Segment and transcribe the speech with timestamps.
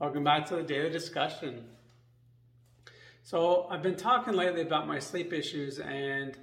[0.00, 1.64] Welcome back to the daily discussion.
[3.24, 6.38] So, I've been talking lately about my sleep issues, and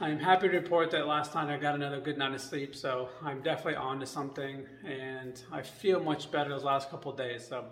[0.00, 2.76] I'm happy to report that last night I got another good night of sleep.
[2.76, 7.48] So, I'm definitely on to something, and I feel much better those last couple days.
[7.48, 7.64] So,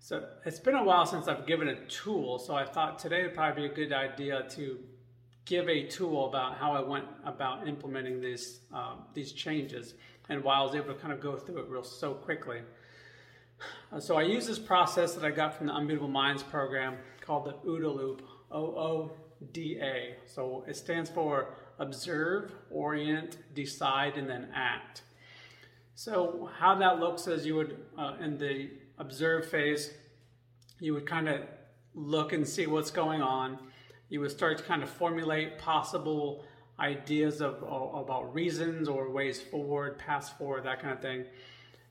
[0.00, 3.34] so it's been a while since I've given a tool, so I thought today would
[3.36, 4.76] probably be a good idea to
[5.44, 9.94] give a tool about how I went about implementing these um, these changes,
[10.28, 12.62] and why I was able to kind of go through it real so quickly.
[13.92, 17.44] Uh, so I use this process that I got from the Unbeatable Minds program called
[17.44, 20.16] the OODA loop, O-O-D-A.
[20.26, 25.02] So it stands for observe, orient, decide, and then act.
[25.94, 29.92] So how that looks is you would, uh, in the observe phase,
[30.80, 31.42] you would kind of
[31.94, 33.58] look and see what's going on.
[34.08, 36.44] You would start to kind of formulate possible
[36.80, 41.24] ideas of, of about reasons or ways forward, paths forward, that kind of thing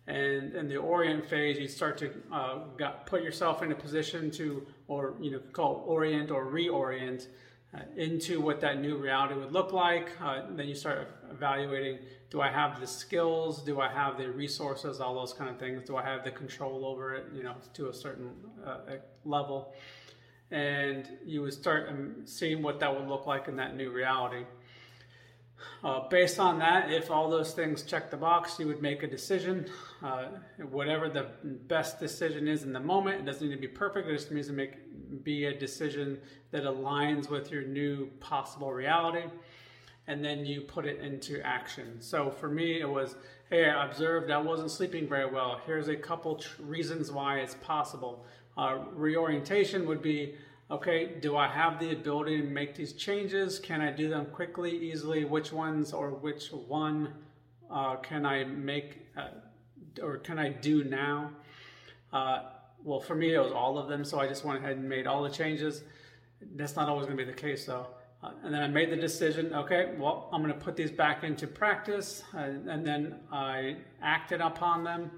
[0.08, 4.30] and in the orient phase you start to uh, got, put yourself in a position
[4.30, 7.28] to or you know call orient or reorient
[7.74, 10.10] uh, into what that new reality would look like.
[10.22, 13.64] Uh, then you start evaluating do i have the skills?
[13.64, 15.00] Do i have the resources?
[15.00, 15.84] All those kind of things.
[15.88, 18.32] Do i have the control over it you know to a certain
[18.66, 18.80] uh,
[19.24, 19.74] level?
[20.52, 24.46] And you would start um, seeing what that would look like in that new reality.
[25.84, 29.08] Uh, based on that, if all those things check the box, you would make a
[29.08, 29.66] decision.
[30.04, 30.26] Uh,
[30.70, 34.08] whatever the best decision is in the moment, it doesn't need to be perfect.
[34.08, 36.20] It just needs to make be a decision
[36.52, 39.26] that aligns with your new possible reality,
[40.06, 42.00] and then you put it into action.
[42.00, 43.16] So for me, it was,
[43.50, 45.62] hey, I observed I wasn't sleeping very well.
[45.66, 48.24] Here's a couple tr- reasons why it's possible.
[48.56, 50.36] Uh, reorientation would be
[50.74, 53.60] okay, do I have the ability to make these changes?
[53.60, 55.24] Can I do them quickly, easily?
[55.24, 57.14] Which ones or which one
[57.70, 59.28] uh, can I make uh,
[60.02, 61.32] or can I do now?
[62.12, 62.40] Uh,
[62.84, 65.06] well, for me, it was all of them, so I just went ahead and made
[65.06, 65.84] all the changes.
[66.56, 67.88] That's not always going to be the case, though.
[68.24, 71.24] Uh, and then I made the decision okay, well, I'm going to put these back
[71.24, 72.24] into practice.
[72.34, 75.12] Uh, and then I acted upon them.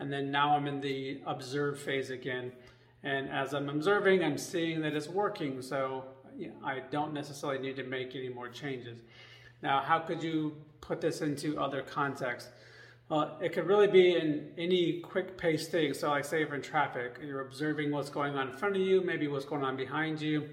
[0.00, 2.52] And then now I'm in the observe phase again.
[3.04, 5.60] And as I'm observing, I'm seeing that it's working.
[5.62, 6.04] So
[6.64, 8.98] I don't necessarily need to make any more changes.
[9.62, 12.50] Now, how could you put this into other contexts?
[13.08, 15.92] Well, it could really be in any quick paced thing.
[15.94, 19.02] So, like, say, if in traffic, you're observing what's going on in front of you,
[19.02, 20.48] maybe what's going on behind you,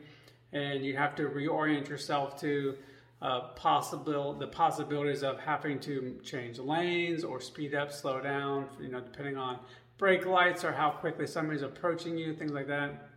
[0.52, 2.76] and you have to reorient yourself to
[3.22, 8.90] uh, possible the possibilities of having to change lanes or speed up, slow down, you
[8.90, 9.60] know, depending on
[10.00, 13.10] brake lights or how quickly somebody's approaching you, things like that.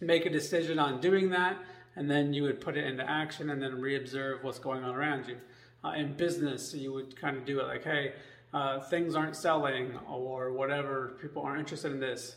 [0.00, 1.58] Make a decision on doing that,
[1.94, 5.28] and then you would put it into action and then re-observe what's going on around
[5.28, 5.36] you.
[5.84, 8.14] Uh, in business, you would kind of do it like, hey,
[8.52, 12.36] uh, things aren't selling or whatever, people aren't interested in this.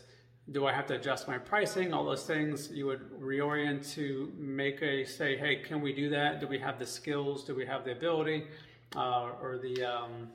[0.52, 1.94] Do I have to adjust my pricing?
[1.94, 6.40] All those things you would reorient to make a say, hey, can we do that?
[6.40, 7.44] Do we have the skills?
[7.44, 8.46] Do we have the ability
[8.96, 10.28] uh, or the um,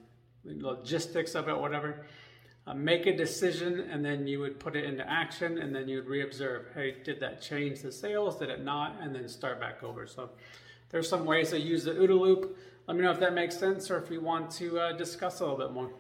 [0.46, 2.06] logistics of it, whatever?
[2.68, 5.98] Uh, make a decision and then you would put it into action and then you
[5.98, 8.38] would reobserve hey did that change the sales?
[8.38, 8.98] Did it not?
[9.02, 10.08] And then start back over.
[10.08, 10.30] So
[10.90, 12.58] there's some ways to use the OODA loop.
[12.88, 15.44] Let me know if that makes sense or if you want to uh, discuss a
[15.44, 15.92] little bit more